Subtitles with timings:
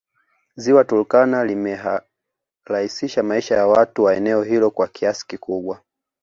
[0.55, 5.81] Ziwa Turkana limerahisisha maisha wa watu wa eneo hilo kwa kiasi kikubwa